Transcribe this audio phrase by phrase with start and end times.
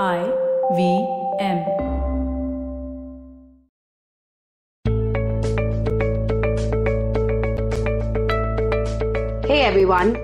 [0.00, 0.24] I
[0.74, 1.06] V
[1.38, 1.58] M.
[9.44, 10.16] Hey everyone,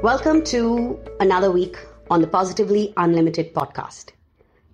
[0.00, 1.76] welcome to another week
[2.08, 4.12] on the Positively Unlimited podcast.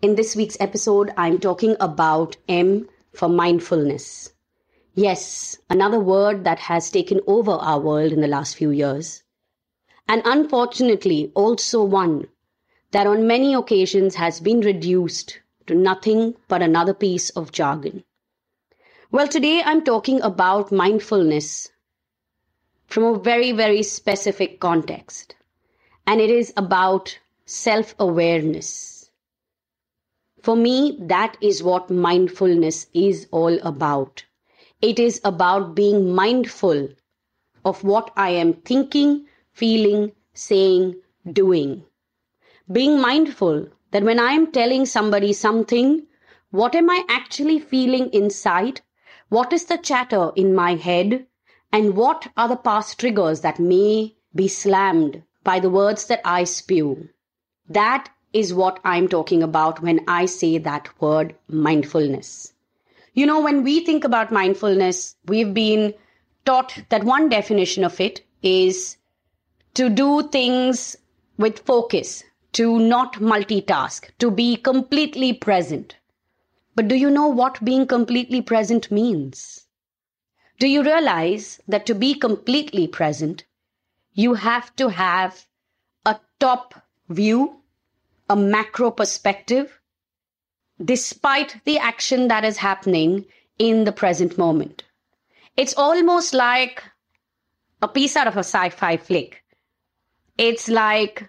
[0.02, 4.34] In this week's episode, I'm talking about M for mindfulness.
[4.94, 9.22] Yes, another word that has taken over our world in the last few years.
[10.08, 12.26] And unfortunately, also one
[12.92, 18.04] that on many occasions has been reduced to nothing but another piece of jargon.
[19.10, 21.70] Well, today I'm talking about mindfulness
[22.86, 25.34] from a very, very specific context,
[26.06, 29.10] and it is about self awareness.
[30.42, 34.24] For me, that is what mindfulness is all about.
[34.80, 36.88] It is about being mindful
[37.64, 40.96] of what I am thinking, feeling, saying,
[41.32, 41.84] doing.
[42.70, 46.06] Being mindful that when I am telling somebody something,
[46.50, 48.80] what am I actually feeling inside?
[49.30, 51.26] What is the chatter in my head?
[51.72, 56.44] And what are the past triggers that may be slammed by the words that I
[56.44, 57.08] spew?
[57.68, 62.52] That is what I'm talking about when I say that word mindfulness.
[63.14, 65.94] You know, when we think about mindfulness, we've been
[66.44, 68.96] taught that one definition of it is
[69.74, 70.96] to do things
[71.38, 75.96] with focus, to not multitask, to be completely present.
[76.74, 79.66] But do you know what being completely present means?
[80.58, 83.44] Do you realize that to be completely present,
[84.12, 85.46] you have to have
[86.04, 86.74] a top
[87.08, 87.62] view,
[88.28, 89.80] a macro perspective,
[90.82, 93.26] despite the action that is happening
[93.58, 94.82] in the present moment.
[95.56, 96.82] It's almost like
[97.80, 99.44] a piece out of a sci fi flick.
[100.38, 101.28] It's like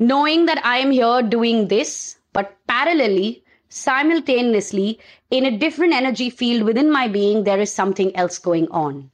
[0.00, 4.98] knowing that I am here doing this, but parallelly, simultaneously,
[5.30, 9.10] in a different energy field within my being, there is something else going on.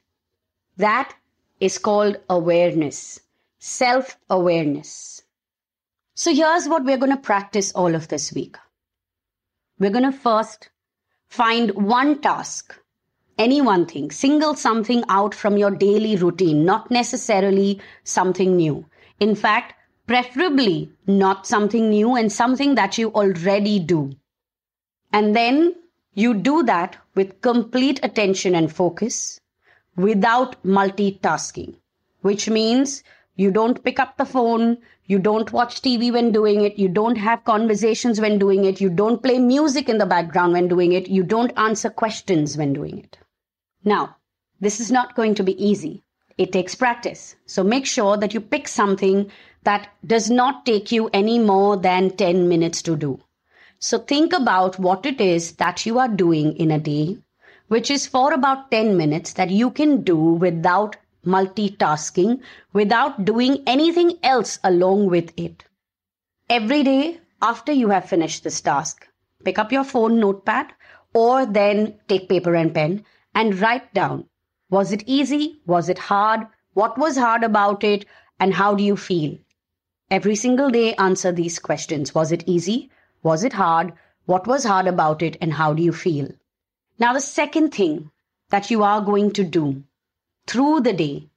[0.79, 1.12] That
[1.61, 3.20] is called awareness,
[3.58, 5.23] self awareness.
[6.14, 8.57] So here's what we're going to practice all of this week.
[9.79, 10.70] We're going to first
[11.29, 12.79] find one task,
[13.39, 18.86] any one thing, single something out from your daily routine, not necessarily something new.
[19.20, 19.75] In fact,
[20.06, 24.12] preferably not something new and something that you already do.
[25.12, 25.74] And then
[26.14, 29.40] you do that with complete attention and focus
[29.96, 31.74] without multitasking,
[32.22, 33.02] which means
[33.36, 34.78] you don't pick up the phone,
[35.08, 36.78] you don't watch TV when doing it.
[36.78, 38.80] You don't have conversations when doing it.
[38.80, 41.08] You don't play music in the background when doing it.
[41.08, 43.16] You don't answer questions when doing it.
[43.84, 44.16] Now,
[44.58, 46.02] this is not going to be easy.
[46.39, 47.36] It takes practice.
[47.46, 49.30] So make sure that you pick something
[49.66, 53.20] that does not take you any more than 10 minutes to do.
[53.78, 57.18] So think about what it is that you are doing in a day,
[57.68, 60.96] which is for about 10 minutes that you can do without
[61.27, 62.40] multitasking
[62.72, 65.64] without doing anything else along with it.
[66.48, 69.08] Every day after you have finished this task,
[69.44, 70.72] pick up your phone notepad
[71.12, 73.04] or then take paper and pen
[73.34, 74.28] and write down
[74.68, 75.60] was it easy?
[75.66, 76.46] Was it hard?
[76.74, 78.04] What was hard about it?
[78.40, 79.38] And how do you feel?
[80.08, 82.14] Every single day, answer these questions.
[82.14, 82.90] Was it easy?
[83.24, 83.92] Was it hard?
[84.27, 85.36] What was hard about it?
[85.40, 86.28] And how do you feel?
[86.98, 88.11] Now, the second thing
[88.50, 89.83] that you are going to do
[90.46, 91.28] through the day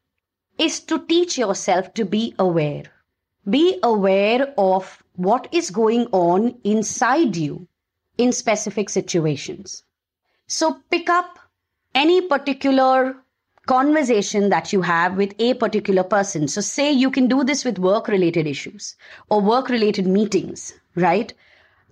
[0.60, 2.84] is to teach yourself to be aware.
[3.50, 7.68] Be aware of what is going on inside you
[8.20, 9.84] in specific situations.
[10.46, 11.40] So pick up
[11.96, 13.18] any particular
[13.70, 16.48] conversation that you have with a particular person.
[16.48, 18.96] So say you can do this with work related issues
[19.30, 21.32] or work related meetings, right?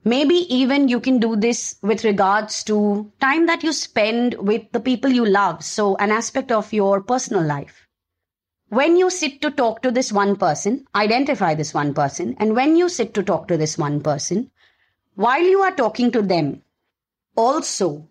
[0.04, 4.80] Maybe even you can do this with regards to time that you spend with the
[4.80, 5.64] people you love.
[5.64, 7.86] So, an aspect of your personal life.
[8.70, 12.36] When you sit to talk to this one person, identify this one person.
[12.40, 14.50] And when you sit to talk to this one person,
[15.16, 16.64] while you are talking to them,
[17.36, 18.10] also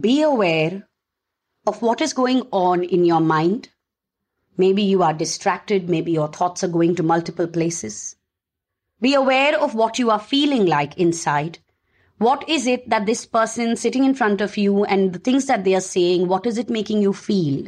[0.00, 0.88] be aware
[1.66, 3.68] of what is going on in your mind.
[4.56, 8.16] Maybe you are distracted, maybe your thoughts are going to multiple places.
[9.00, 11.58] Be aware of what you are feeling like inside.
[12.18, 15.64] What is it that this person sitting in front of you and the things that
[15.64, 17.66] they are saying, what is it making you feel?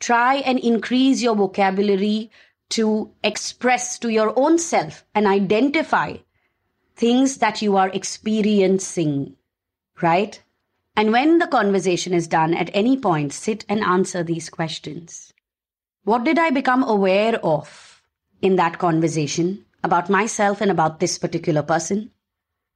[0.00, 2.30] Try and increase your vocabulary
[2.70, 6.16] to express to your own self and identify
[6.96, 9.36] things that you are experiencing,
[10.02, 10.42] right?
[10.98, 15.32] And when the conversation is done, at any point, sit and answer these questions.
[16.02, 18.02] What did I become aware of
[18.42, 19.64] in that conversation?
[19.82, 22.10] about myself and about this particular person?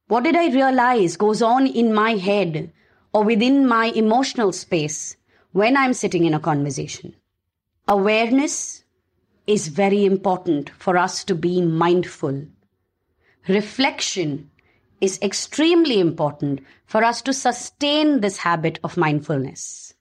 [0.07, 2.71] What did I realize goes on in my head
[3.13, 5.15] or within my emotional space
[5.51, 7.15] when I'm sitting in a conversation?
[7.87, 8.83] Awareness
[9.47, 12.45] is very important for us to be mindful.
[13.47, 14.49] Reflection
[15.03, 19.93] is extremely important for us to sustain this habit of mindfulness.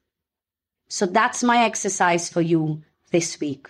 [0.88, 3.68] So that's my exercise for you this week.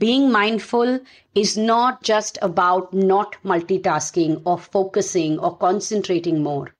[0.00, 0.98] Being mindful
[1.36, 6.74] is not just about not multitasking or focusing or concentrating more.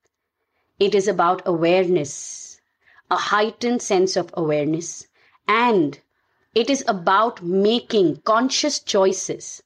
[0.80, 2.60] It is about awareness,
[3.08, 5.06] a heightened sense of awareness,
[5.46, 6.00] and
[6.56, 9.62] it is about making conscious choices,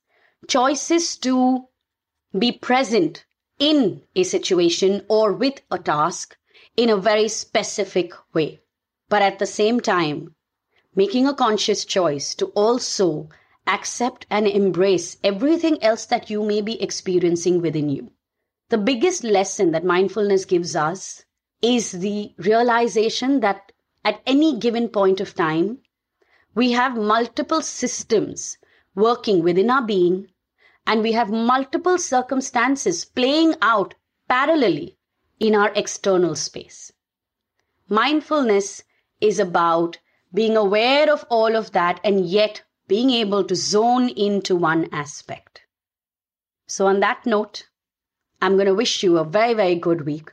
[0.47, 1.69] choices to
[2.39, 3.25] be present
[3.61, 6.37] in a situation or with a task
[6.77, 8.61] in a very specific way.
[9.09, 10.35] But at the same time,
[10.97, 13.29] making a conscious choice to also
[13.67, 18.11] accept and embrace everything else that you may be experiencing within you.
[18.71, 21.25] The biggest lesson that mindfulness gives us
[21.61, 23.73] is the realization that
[24.05, 25.79] at any given point of time,
[26.55, 28.57] we have multiple systems
[28.95, 30.29] working within our being,
[30.87, 33.95] and we have multiple circumstances playing out
[34.29, 34.97] parallelly
[35.39, 36.93] in our external space.
[37.89, 38.83] Mindfulness
[39.21, 39.99] is about
[40.33, 45.63] being aware of all of that and yet being able to zone into one aspect.
[46.67, 47.69] So, on that note,
[48.41, 50.31] I'm going to wish you a very, very good week.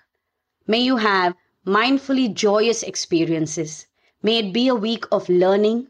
[0.68, 1.36] May you have
[1.66, 3.88] mindfully joyous experiences.
[4.22, 5.88] May it be a week of learning.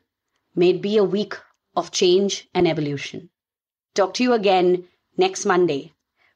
[0.56, 1.36] May it be a week
[1.76, 3.30] of change and evolution.
[3.98, 4.84] Talk to you again
[5.18, 5.92] next Monday.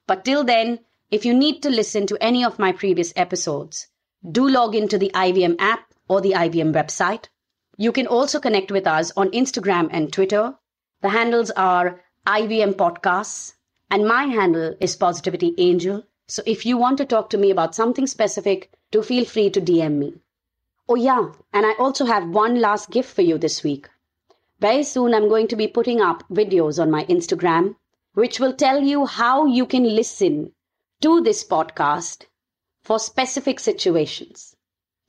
[0.08, 0.80] But till then,
[1.12, 3.86] if you need to listen to any of my previous episodes,
[4.32, 7.28] do log into the IVM app or the IVM website.
[7.76, 10.56] You can also connect with us on Instagram and Twitter.
[11.02, 13.52] The handles are IVM Podcasts,
[13.92, 16.02] and my handle is Positivity Angel.
[16.26, 19.60] So if you want to talk to me about something specific, do feel free to
[19.60, 20.14] DM me.
[20.88, 23.88] Oh, yeah, and I also have one last gift for you this week.
[24.62, 27.74] Very soon, I'm going to be putting up videos on my Instagram,
[28.14, 30.52] which will tell you how you can listen
[31.00, 32.26] to this podcast
[32.84, 34.54] for specific situations.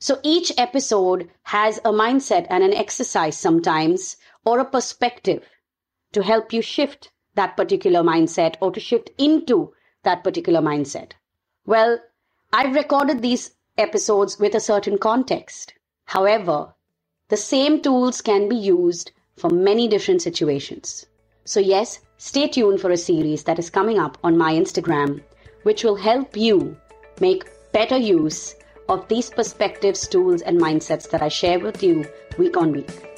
[0.00, 5.44] So each episode has a mindset and an exercise sometimes, or a perspective
[6.14, 9.72] to help you shift that particular mindset or to shift into
[10.02, 11.12] that particular mindset.
[11.64, 12.00] Well,
[12.52, 15.74] I've recorded these episodes with a certain context.
[16.06, 16.74] However,
[17.28, 21.06] the same tools can be used for many different situations.
[21.44, 25.22] So, yes, stay tuned for a series that is coming up on my Instagram,
[25.64, 26.76] which will help you
[27.20, 28.54] make better use
[28.88, 32.06] of these perspectives, tools, and mindsets that I share with you
[32.38, 33.13] week on week.